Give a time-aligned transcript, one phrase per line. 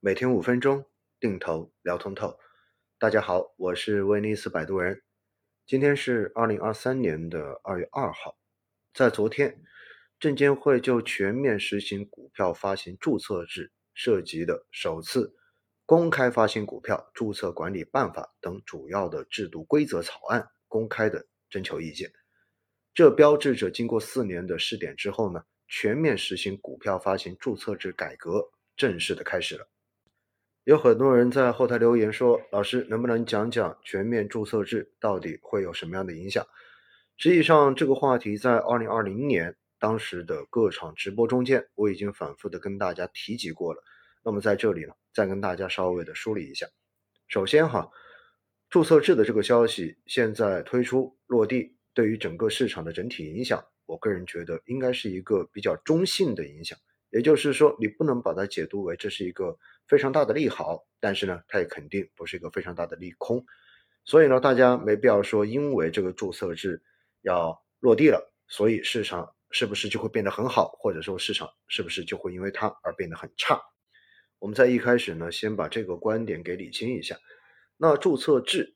[0.00, 0.86] 每天五分钟，
[1.18, 2.38] 定投聊通透。
[3.00, 5.02] 大家好，我是威尼斯摆渡人。
[5.66, 8.38] 今天是二零二三年的二月二号。
[8.94, 9.60] 在昨天，
[10.20, 15.34] 证监会就全面实行股票发行注册制涉及的首次
[15.84, 22.08] 公开发行股票注册管理办法等主要的制度规则草案公开的征求意见。
[22.94, 29.68] 这标志着经过四年的试点之后呢，全面实行股票发行注册制改革正式的开始了。
[30.68, 36.46] 有很多人在后台留言说：“老师，能不能讲讲全面注册制到底会有什么样的影响？”
[37.16, 43.82] 实际上，这个话题在二零二零年当时的各场直播中间，我已经反复的跟大家提及过了。
[44.22, 46.66] 那么在这里呢，再跟大家稍微的梳理一下。
[47.28, 47.88] 首先哈，
[48.68, 51.78] 注册制的这个消息现在推出落地。
[51.94, 56.78] 对于整个市场的整体影响，我个人觉得应该是一个比较中性的影响，
[57.10, 63.44] 也就是说，你不能把它解读为这是一个非常大的利好，但是呢，它也肯定不是一个非常大的利空。
[64.04, 66.82] 所以呢，大家没必要说因为这个注册制
[67.22, 73.60] 要落地了，所以市场是不是就会变得很好，或者说市场是不是就会因为它而变得很差？
[74.38, 77.16] 我们在一开始呢，先把这个观点给理清一下。
[77.76, 78.74] 那注册制。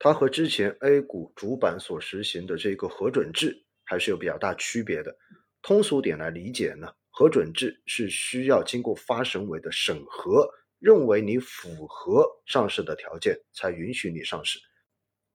[0.00, 5.12] 它和之前 A 股主板所实行的这个核准制还是有比较大区别的。
[5.60, 6.86] 通俗点来理解呢，
[7.18, 14.60] 核准制是需要经过发审委的审核，认为你符合上市的条件才允许你上市，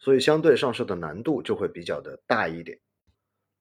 [0.00, 2.80] 所以相对上市的难度就会比较的大一点。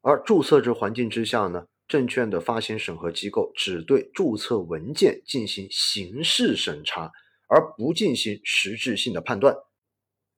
[0.02, 7.12] 而注册制环境之下呢，证券的发行审核机构只对注册文件进行形式审查，
[7.48, 9.56] 而不进行实质性的判断。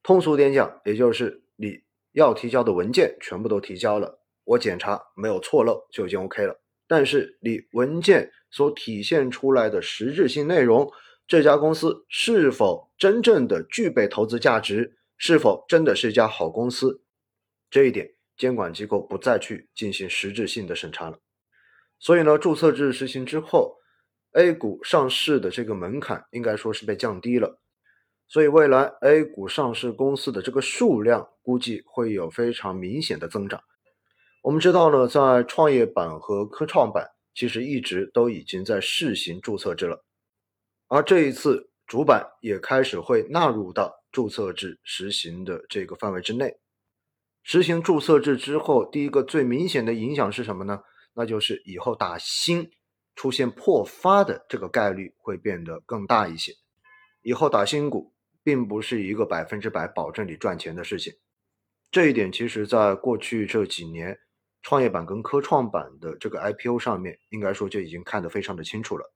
[0.03, 1.79] 通俗点讲，也就是你
[2.11, 6.61] 要提交的文件全部都提交了，我检查没有错漏就已经 OK 了。
[6.89, 10.91] 但是你文件所体现出来的实质性内容，
[11.27, 17.03] 这家公司是否真正的具备投资价值，是否真的是一家好公司，
[17.69, 21.19] 这一点监管机构不再去进行实质性的审查了。
[21.99, 23.77] 所以呢，注册制实行之后
[24.31, 27.61] ，A 股上市的这个门槛应该说是被降低了。
[28.27, 33.61] 所以，未来 A 股上市公司的这个数量估计会有非常明显的增长。
[34.41, 40.03] 我们知道呢，在创业板和科创板其实一直都已经在试行注册制了，
[40.87, 46.57] 而这一次主板也开始会纳入到注册制实行的这个范围之内。
[47.43, 50.81] 实行注册制之后，第一个最明显的影响是什么呢？
[51.13, 52.71] 那就是以后打新
[53.15, 56.53] 出现破发的这个概率会变得更大一些。
[57.21, 58.13] 以后打新股。
[58.41, 61.13] 并不是一个百分之百保证你赚钱的事情，
[61.91, 64.17] 这一点其实在过去这几年，
[64.61, 69.13] 创业板跟科创板的这个 IPO 上面，应该说就已经看得非常的清楚了。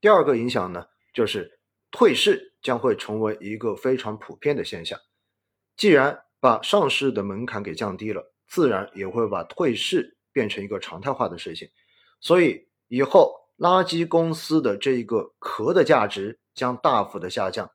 [0.00, 1.60] 第二个影响呢，就是
[1.90, 4.98] 退市将会成为一个非常普遍的现象。
[5.76, 11.68] 既然把上市的门槛给降低了，自然也会把退市变成一个常态化的事情。
[12.20, 17.70] 所以以后垃圾公司的这一个壳的价值将大幅的下降。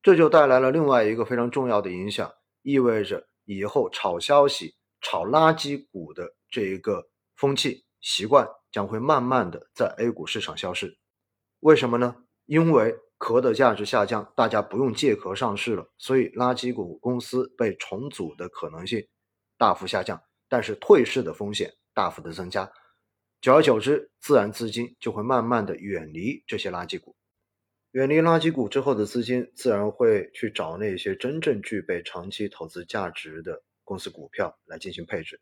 [0.00, 10.98] 这就带来了另外一个非常重要的影响，意味着以后炒消息、炒垃圾股的这一个风气习惯将会慢慢的在 A 股市场消失。
[11.60, 12.16] 为什么呢？
[12.46, 19.06] 因为壳的价值下降，大家不用借壳上市了，所以垃圾股公司被重组的可能性
[19.56, 22.70] 大幅下降，但是退市的风险大幅的增加。
[23.40, 27.16] 久而久之，自然资金就会慢慢的远离这些垃圾股。
[27.92, 35.40] 远离垃圾股之后的资金，自然会去找那些真正具备长期投资价值的公司股票来进行配置。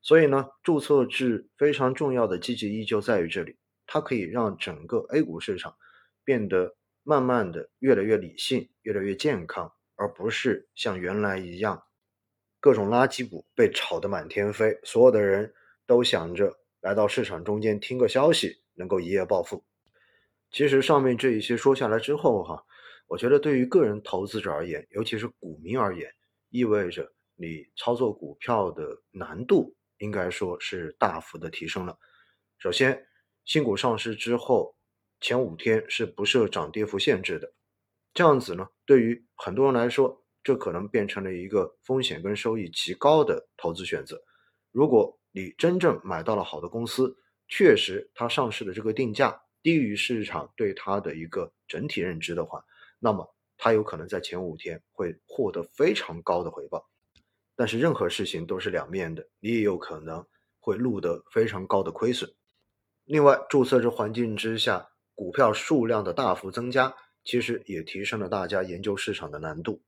[0.00, 5.76] 所以呢，注册制非常重要的积极意义就在于这里，它可以让整个 A 股市场
[6.22, 11.82] 变得慢慢的越来越理性、越来越健康，而不是像原来一样，
[12.60, 15.52] 各种垃圾股被炒得满天飞，所有的人
[15.84, 19.64] 都想着来到市场中间听个消息，能够一夜暴富。
[20.52, 22.64] 其实上面这一些说下来之后，哈，
[23.08, 26.08] 我觉得对于个人投资者而言，尤其是股民而言，
[26.50, 31.96] 意味着你操作股票的难度应该说是大幅的提升了。
[32.58, 33.06] 首先，
[33.44, 34.76] 新股上市之后
[35.20, 37.52] 前五天是不设涨跌幅限制的，
[38.12, 44.20] 这样子呢，对于很多人来说，这可能变成了一个风险跟收益极高的投资选择。
[44.72, 49.40] 如果你真正买到了好的公司，确实它上市的这个定价。
[49.60, 52.64] 低于市场对它的一个整体认知的话，
[53.00, 56.87] 那么它有可能在前五天会获得非常高的回报。
[57.58, 60.24] 但是任何事情都是两面的，你也有可能
[60.60, 62.30] 会录得非常高的亏损。
[63.04, 66.94] 另外，注册制环境之下，股票数量的大幅增加，
[67.24, 69.82] 其实也提升了大家研究市场的难度。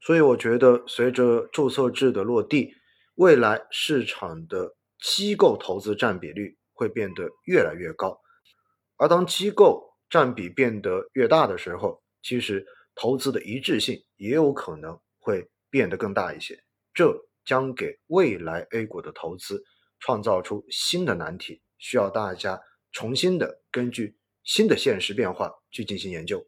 [0.00, 2.72] 所以我觉得，随着注册制的落地，
[3.14, 8.20] 未来市场的机构投资占比率会变得越来越高。
[8.96, 12.66] 而当机构占比变得越大的时候，其实
[12.96, 16.60] 投资的一致性也有可能会变得更大一些。
[16.98, 19.62] 这将给未来 A 股的投资
[20.00, 22.60] 创造出新的难题，需要大家
[22.90, 26.44] 重新的根据新的现实变化去进行研究。